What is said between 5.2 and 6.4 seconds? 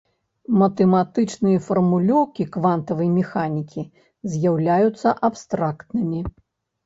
абстрактнымі.